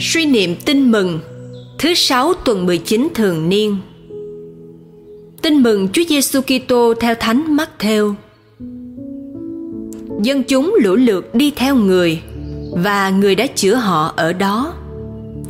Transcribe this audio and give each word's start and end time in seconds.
Suy 0.00 0.26
niệm 0.26 0.56
tin 0.64 0.90
mừng 0.90 1.20
Thứ 1.78 1.94
sáu 1.94 2.34
tuần 2.34 2.66
19 2.66 3.08
thường 3.14 3.48
niên 3.48 3.76
Tin 5.42 5.62
mừng 5.62 5.88
Chúa 5.92 6.02
Giêsu 6.08 6.40
Kitô 6.40 6.94
theo 7.00 7.14
Thánh 7.14 7.56
Matthew. 7.56 8.14
Dân 10.22 10.42
chúng 10.42 10.76
lũ 10.82 10.94
lượt 10.94 11.34
đi 11.34 11.50
theo 11.50 11.74
người 11.74 12.22
và 12.72 13.10
người 13.10 13.34
đã 13.34 13.46
chữa 13.46 13.74
họ 13.74 14.12
ở 14.16 14.32
đó. 14.32 14.74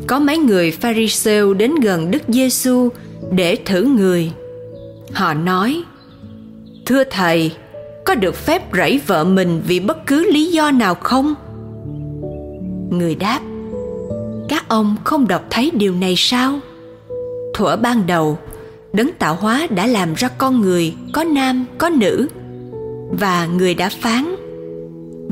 Có 0.06 0.18
mấy 0.18 0.38
người 0.38 0.70
Pharisêu 0.70 1.54
đến 1.54 1.74
gần 1.74 2.10
Đức 2.10 2.22
Giêsu 2.28 2.88
để 3.32 3.56
thử 3.64 3.82
người. 3.82 4.32
Họ 5.12 5.34
nói: 5.34 5.82
"Thưa 6.86 7.04
thầy, 7.04 7.52
có 8.04 8.14
được 8.14 8.34
phép 8.34 8.62
rẫy 8.76 9.00
vợ 9.06 9.24
mình 9.24 9.62
vì 9.66 9.80
bất 9.80 10.06
cứ 10.06 10.32
lý 10.32 10.46
do 10.46 10.70
nào 10.70 10.94
không?" 10.94 11.34
Người 12.90 13.14
đáp: 13.14 13.40
các 14.48 14.68
ông 14.68 14.96
không 15.04 15.28
đọc 15.28 15.44
thấy 15.50 15.70
điều 15.74 15.94
này 15.94 16.14
sao? 16.16 16.60
Thuở 17.54 17.76
ban 17.76 18.06
đầu, 18.06 18.38
đấng 18.92 19.10
tạo 19.18 19.34
hóa 19.34 19.66
đã 19.70 19.86
làm 19.86 20.14
ra 20.14 20.28
con 20.28 20.60
người, 20.60 20.94
có 21.12 21.24
nam, 21.24 21.64
có 21.78 21.88
nữ, 21.88 22.28
và 23.10 23.46
người 23.46 23.74
đã 23.74 23.88
phán, 23.88 24.34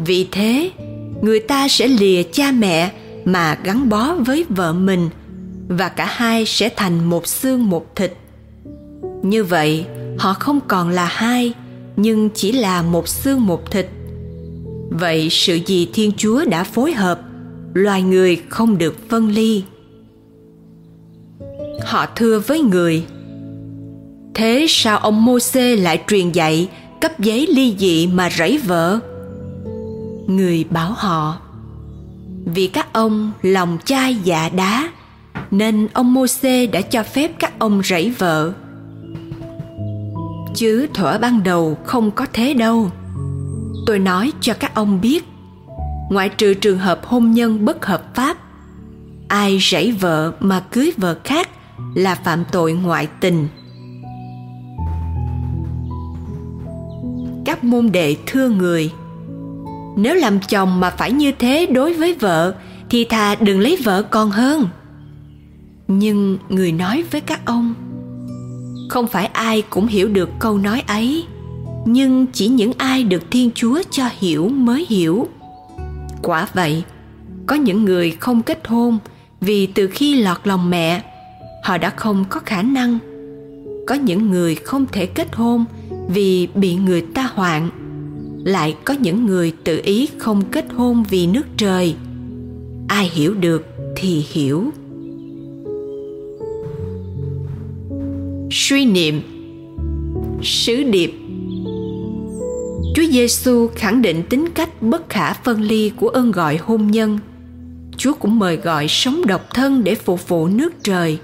vì 0.07 0.29
thế, 0.33 0.71
người 1.23 1.41
ta 1.41 1.69
sẽ 1.69 1.89
lìa 1.89 2.23
cha 2.23 2.51
mẹ 2.51 2.93
mà 3.25 3.59
gắn 3.65 3.89
bó 3.89 4.15
với 4.15 4.45
vợ 4.49 4.73
mình, 4.73 5.09
và 5.69 5.89
cả 5.89 6.07
hai 6.11 6.47
sẽ 6.47 6.69
thành 6.77 7.05
một 7.05 7.27
xương 7.27 7.71
một 7.71 7.97
thịt. 7.97 8.13
Như 9.23 9.45
vậy, 9.45 9.87
họ 10.19 10.35
không 10.35 10.61
còn 10.69 10.91
là 10.91 11.05
hai, 11.05 11.55
nhưng 11.97 12.31
chỉ 12.35 12.53
là 12.53 12.83
một 12.83 13.09
xương 13.09 13.47
một 13.47 13.71
thịt. 13.71 13.89
Vậy 14.91 15.29
sự 15.31 15.59
gì 15.67 15.89
thiên 15.93 16.13
chúa 16.17 16.45
đã 16.45 16.65
phối 16.65 16.93
hợp? 16.93 17.21
Loài 17.77 18.03
người 18.03 18.43
không 18.49 18.79
được 18.79 19.09
phân 19.09 19.29
ly. 19.29 19.65
Họ 21.85 22.07
thưa 22.17 22.39
với 22.39 22.61
người, 22.61 23.05
thế 24.35 24.67
sao 24.69 24.99
ông 24.99 25.25
mô 25.25 25.39
xê 25.39 25.77
lại 25.77 26.03
truyền 26.09 26.33
dạy 26.33 26.69
cấp 27.01 27.21
giấy 27.21 27.47
ly 27.47 27.77
dị 27.79 28.07
mà 28.07 28.31
rẫy 28.31 28.59
vợ? 28.59 28.99
Người 30.27 30.65
bảo 30.71 30.93
họ, 30.93 31.41
vì 32.45 32.67
các 32.67 32.93
ông 32.93 33.33
lòng 33.43 33.79
chai 33.85 34.15
dạ 34.15 34.49
đá, 34.49 34.91
nên 35.51 35.89
ông 35.93 36.15
mô 36.15 36.27
xê 36.27 36.67
đã 36.67 36.81
cho 36.81 37.03
phép 37.03 37.31
các 37.39 37.59
ông 37.59 37.83
rẫy 37.85 38.11
vợ. 38.19 38.53
Chứ 40.55 40.87
thuở 40.95 41.19
ban 41.19 41.43
đầu 41.43 41.79
không 41.85 42.11
có 42.11 42.27
thế 42.33 42.55
đâu. 42.55 42.91
Tôi 43.87 43.99
nói 43.99 44.33
cho 44.41 44.55
các 44.55 44.75
ông 44.75 45.01
biết 45.01 45.25
ngoại 46.11 46.29
trừ 46.29 46.55
trường 46.55 46.79
hợp 46.79 47.05
hôn 47.05 47.31
nhân 47.31 47.65
bất 47.65 47.87
hợp 47.87 48.15
pháp, 48.15 48.37
ai 49.29 49.59
rảy 49.71 49.93
vợ 49.93 50.33
mà 50.41 50.61
cưới 50.61 50.93
vợ 50.97 51.19
khác 51.25 51.49
là 51.95 52.15
phạm 52.15 52.45
tội 52.53 52.73
ngoại 52.73 53.09
tình. 53.21 53.49
Các 57.45 57.65
môn 57.65 57.93
đệ 57.93 58.17
thưa 58.27 58.49
người, 58.49 58.91
nếu 59.97 60.15
làm 60.15 60.41
chồng 60.41 60.81
mà 60.81 60.91
phải 60.91 61.13
như 61.13 61.33
thế 61.33 61.67
đối 61.67 61.95
với 61.95 62.15
vợ 62.15 62.55
thì 62.91 63.05
thà 63.05 63.35
đừng 63.35 63.61
lấy 63.61 63.79
vợ 63.85 64.03
còn 64.03 64.31
hơn. 64.31 64.69
Nhưng 65.89 66.39
người 66.49 66.73
nói 66.73 67.05
với 67.11 67.21
các 67.21 67.41
ông, 67.45 67.75
không 68.91 69.07
phải 69.07 69.27
ai 69.27 69.63
cũng 69.71 69.87
hiểu 69.87 70.09
được 70.09 70.31
câu 70.39 70.59
nói 70.59 70.83
ấy, 70.87 71.25
nhưng 71.85 72.27
chỉ 72.27 72.49
những 72.49 72.73
ai 72.79 73.05
được 73.05 73.23
thiên 73.31 73.51
chúa 73.55 73.83
cho 73.91 74.05
hiểu 74.19 74.49
mới 74.49 74.87
hiểu 74.89 75.29
quả 76.23 76.49
vậy. 76.55 76.83
Có 77.47 77.55
những 77.55 77.85
người 77.85 78.11
không 78.11 78.43
kết 78.43 78.67
hôn 78.67 78.99
vì 79.41 79.67
từ 79.67 79.87
khi 79.87 80.23
lọt 80.23 80.39
lòng 80.45 80.71
mẹ, 80.71 81.03
họ 81.65 81.79
đã 81.79 81.91
không 81.91 82.25
có 82.31 82.41
khả 82.41 82.63
năng. 82.63 82.99
Có 83.87 83.95
những 83.95 84.31
người 84.31 84.55
không 84.55 84.87
thể 84.93 85.07
kết 85.07 85.35
hôn 85.35 85.65
vì 86.09 86.49
bị 86.55 86.75
người 86.75 87.01
ta 87.01 87.31
hoạn, 87.35 87.71
lại 88.45 88.77
có 88.85 88.95
những 88.95 89.27
người 89.27 89.53
tự 89.65 89.81
ý 89.85 90.09
không 90.19 90.45
kết 90.45 90.65
hôn 90.75 91.05
vì 91.11 91.27
nước 91.27 91.47
trời. 91.57 91.95
Ai 92.89 93.11
hiểu 93.15 93.35
được 93.35 93.67
thì 93.97 94.25
hiểu. 94.31 94.71
Suy 98.51 98.85
niệm 98.85 99.23
sứ 100.43 100.83
điệp 100.83 101.26
Chúa 103.07 103.13
Giêsu 103.13 103.69
khẳng 103.75 104.03
định 104.03 104.23
tính 104.23 104.49
cách 104.55 104.83
bất 104.83 105.11
khả 105.11 105.33
phân 105.33 105.61
ly 105.61 105.93
của 105.97 106.09
ơn 106.09 106.33
gọi 106.33 106.57
hôn 106.57 106.91
nhân. 106.91 107.19
Chúa 107.97 108.13
cũng 108.15 108.39
mời 108.39 108.57
gọi 108.57 108.89
sống 108.89 109.27
độc 109.27 109.55
thân 109.55 109.85
để 109.85 109.95
phục 109.95 110.29
vụ 110.29 110.47
nước 110.47 110.73
trời. 110.83 111.19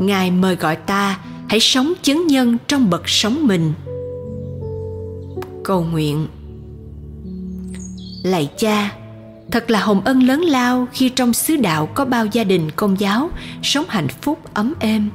Ngài 0.00 0.30
mời 0.30 0.56
gọi 0.56 0.76
ta 0.76 1.18
hãy 1.48 1.60
sống 1.60 1.92
chứng 2.02 2.26
nhân 2.26 2.56
trong 2.68 2.90
bậc 2.90 3.08
sống 3.08 3.46
mình. 3.46 3.72
Cầu 5.64 5.84
nguyện 5.92 6.26
Lạy 8.24 8.50
cha, 8.58 8.92
thật 9.50 9.70
là 9.70 9.80
hồng 9.80 10.00
ân 10.04 10.22
lớn 10.22 10.40
lao 10.40 10.86
khi 10.92 11.08
trong 11.08 11.32
xứ 11.32 11.56
đạo 11.56 11.86
có 11.86 12.04
bao 12.04 12.26
gia 12.26 12.44
đình 12.44 12.70
công 12.70 13.00
giáo 13.00 13.30
sống 13.62 13.84
hạnh 13.88 14.08
phúc 14.08 14.38
ấm 14.54 14.74
êm. 14.80 15.10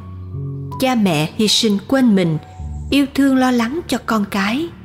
Cha 0.79 0.95
mẹ 0.95 1.29
hy 1.35 1.47
sinh 1.47 1.77
quên 1.87 2.15
mình, 2.15 2.37
yêu 2.89 3.05
thương 3.13 3.37
lo 3.37 3.51
lắng 3.51 3.79
cho 3.87 3.97
con 4.05 4.25
cái– 4.25 4.69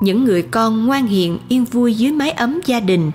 những 0.00 0.24
người 0.24 0.42
con 0.42 0.86
ngoan 0.86 1.06
hiền, 1.06 1.38
yên 1.48 1.64
vui 1.64 1.94
dưới 1.94 2.12
mái 2.12 2.30
ấm 2.30 2.60
gia 2.66 2.80
đình, 2.80 3.10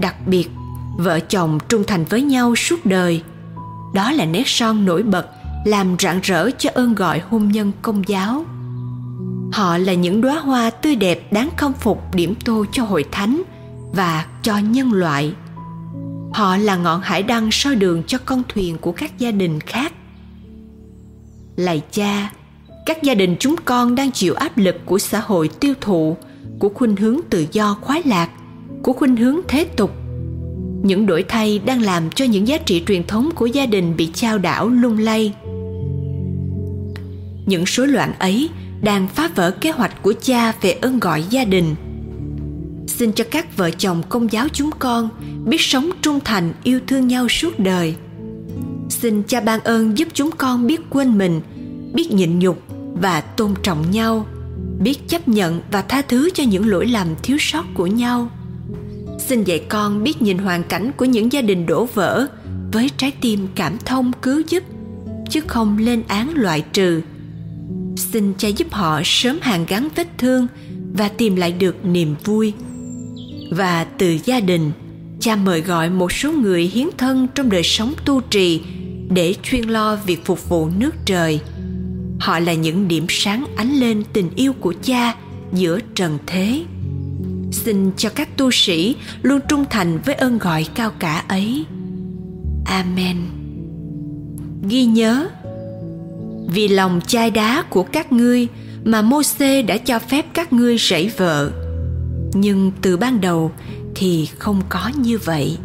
đặc 0.00 0.14
biệt 0.26 0.50
vợ 0.98 1.20
chồng 1.20 1.58
trung 1.68 1.84
thành 1.86 2.04
với 2.04 2.22
nhau 2.22 2.56
suốt 2.56 2.86
đời. 2.86 3.22
Đó 3.94 4.12
là 4.12 4.24
nét 4.24 4.42
son 4.46 4.84
nổi 4.84 5.02
bật, 5.02 5.26
làm 5.64 5.96
rạng 5.98 6.20
rỡ 6.22 6.50
cho 6.58 6.70
ơn 6.74 6.94
gọi 6.94 7.20
hôn 7.30 7.48
nhân 7.48 7.72
công 7.82 8.02
giáo. 8.08 8.44
Họ 9.52 9.78
là 9.78 9.94
những 9.94 10.20
đóa 10.20 10.38
hoa 10.38 10.70
tươi 10.70 10.96
đẹp 10.96 11.32
đáng 11.32 11.48
khâm 11.56 11.72
phục 11.72 12.14
điểm 12.14 12.34
tô 12.44 12.64
cho 12.72 12.84
hội 12.84 13.04
thánh 13.12 13.42
và 13.92 14.26
cho 14.42 14.58
nhân 14.58 14.92
loại. 14.92 15.34
Họ 16.32 16.56
là 16.56 16.76
ngọn 16.76 17.00
hải 17.00 17.22
đăng 17.22 17.50
soi 17.50 17.74
đường 17.74 18.02
cho 18.06 18.18
con 18.24 18.42
thuyền 18.48 18.78
của 18.78 18.92
các 18.92 19.18
gia 19.18 19.30
đình 19.30 19.60
khác. 19.60 19.92
Lạy 21.56 21.82
cha 21.90 22.30
các 22.86 23.02
gia 23.02 23.14
đình 23.14 23.36
chúng 23.40 23.56
con 23.64 23.94
đang 23.94 24.10
chịu 24.10 24.34
áp 24.34 24.58
lực 24.58 24.76
của 24.84 24.98
xã 24.98 25.20
hội 25.20 25.50
tiêu 25.60 25.74
thụ, 25.80 26.16
của 26.58 26.68
khuynh 26.68 26.96
hướng 26.96 27.20
tự 27.30 27.46
do 27.52 27.76
khoái 27.80 28.02
lạc, 28.04 28.30
của 28.82 28.92
khuynh 28.92 29.16
hướng 29.16 29.40
thế 29.48 29.64
tục. 29.64 29.90
Những 30.82 31.06
đổi 31.06 31.24
thay 31.28 31.58
đang 31.58 31.82
làm 31.82 32.10
cho 32.10 32.24
những 32.24 32.48
giá 32.48 32.58
trị 32.58 32.82
truyền 32.86 33.06
thống 33.06 33.30
của 33.34 33.46
gia 33.46 33.66
đình 33.66 33.96
bị 33.96 34.08
chao 34.14 34.38
đảo, 34.38 34.68
lung 34.68 34.98
lay. 34.98 35.34
Những 37.46 37.64
rối 37.66 37.88
loạn 37.88 38.12
ấy 38.18 38.48
đang 38.82 39.08
phá 39.08 39.30
vỡ 39.34 39.50
kế 39.50 39.70
hoạch 39.70 40.02
của 40.02 40.14
cha 40.22 40.52
về 40.60 40.72
ơn 40.72 41.00
gọi 41.00 41.24
gia 41.30 41.44
đình. 41.44 41.74
Xin 42.86 43.12
cho 43.12 43.24
các 43.30 43.56
vợ 43.56 43.70
chồng 43.70 44.02
công 44.08 44.32
giáo 44.32 44.48
chúng 44.52 44.70
con 44.78 45.08
biết 45.46 45.60
sống 45.60 45.90
trung 46.02 46.20
thành, 46.24 46.52
yêu 46.64 46.80
thương 46.86 47.08
nhau 47.08 47.28
suốt 47.28 47.58
đời. 47.58 47.94
Xin 48.88 49.22
cha 49.22 49.40
ban 49.40 49.60
ơn 49.60 49.98
giúp 49.98 50.08
chúng 50.14 50.30
con 50.30 50.66
biết 50.66 50.80
quên 50.90 51.18
mình, 51.18 51.40
biết 51.94 52.12
nhịn 52.12 52.38
nhục 52.38 52.71
và 52.94 53.20
tôn 53.20 53.54
trọng 53.62 53.90
nhau, 53.90 54.26
biết 54.80 55.08
chấp 55.08 55.28
nhận 55.28 55.60
và 55.70 55.82
tha 55.82 56.02
thứ 56.02 56.30
cho 56.34 56.44
những 56.44 56.68
lỗi 56.68 56.86
lầm 56.86 57.08
thiếu 57.22 57.36
sót 57.40 57.64
của 57.74 57.86
nhau. 57.86 58.30
Xin 59.18 59.44
dạy 59.44 59.64
con 59.68 60.04
biết 60.04 60.22
nhìn 60.22 60.38
hoàn 60.38 60.62
cảnh 60.62 60.90
của 60.96 61.04
những 61.04 61.32
gia 61.32 61.42
đình 61.42 61.66
đổ 61.66 61.88
vỡ 61.94 62.26
với 62.72 62.90
trái 62.96 63.12
tim 63.20 63.48
cảm 63.54 63.78
thông 63.78 64.12
cứu 64.22 64.42
giúp, 64.48 64.62
chứ 65.30 65.40
không 65.46 65.78
lên 65.78 66.02
án 66.08 66.32
loại 66.34 66.64
trừ. 66.72 67.02
Xin 67.96 68.34
cha 68.38 68.48
giúp 68.48 68.72
họ 68.72 69.00
sớm 69.04 69.38
hàn 69.40 69.66
gắn 69.66 69.88
vết 69.96 70.08
thương 70.18 70.46
và 70.94 71.08
tìm 71.08 71.36
lại 71.36 71.52
được 71.52 71.84
niềm 71.84 72.14
vui. 72.24 72.52
Và 73.50 73.84
từ 73.84 74.18
gia 74.24 74.40
đình, 74.40 74.72
cha 75.20 75.36
mời 75.36 75.60
gọi 75.60 75.90
một 75.90 76.12
số 76.12 76.32
người 76.32 76.62
hiến 76.62 76.86
thân 76.98 77.28
trong 77.34 77.50
đời 77.50 77.62
sống 77.62 77.94
tu 78.04 78.20
trì 78.20 78.60
để 79.10 79.34
chuyên 79.42 79.68
lo 79.68 79.96
việc 80.06 80.24
phục 80.24 80.48
vụ 80.48 80.68
nước 80.78 80.94
trời 81.04 81.40
họ 82.22 82.38
là 82.38 82.52
những 82.52 82.88
điểm 82.88 83.06
sáng 83.08 83.46
ánh 83.56 83.72
lên 83.72 84.02
tình 84.12 84.30
yêu 84.36 84.52
của 84.52 84.74
cha 84.82 85.14
giữa 85.52 85.78
trần 85.94 86.18
thế. 86.26 86.64
Xin 87.52 87.90
cho 87.96 88.08
các 88.08 88.36
tu 88.36 88.50
sĩ 88.50 88.96
luôn 89.22 89.40
trung 89.48 89.64
thành 89.70 89.98
với 90.04 90.14
ơn 90.14 90.38
gọi 90.38 90.66
cao 90.74 90.90
cả 90.98 91.24
ấy. 91.28 91.64
Amen. 92.64 93.16
Ghi 94.68 94.84
nhớ, 94.84 95.28
vì 96.46 96.68
lòng 96.68 97.00
chai 97.06 97.30
đá 97.30 97.62
của 97.70 97.82
các 97.82 98.12
ngươi 98.12 98.48
mà 98.84 99.02
mô 99.02 99.22
xê 99.22 99.62
đã 99.62 99.76
cho 99.76 99.98
phép 99.98 100.26
các 100.34 100.52
ngươi 100.52 100.78
rẫy 100.78 101.10
vợ. 101.16 101.50
Nhưng 102.34 102.72
từ 102.82 102.96
ban 102.96 103.20
đầu 103.20 103.52
thì 103.94 104.28
không 104.38 104.62
có 104.68 104.90
như 104.96 105.18
vậy. 105.18 105.56